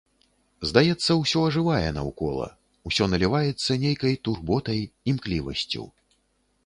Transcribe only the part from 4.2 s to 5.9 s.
турботай, імклівасцю.